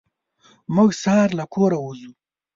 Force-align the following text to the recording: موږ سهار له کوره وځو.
موږ 0.75 0.89
سهار 1.01 1.29
له 1.39 1.45
کوره 1.53 1.77
وځو. 1.81 2.11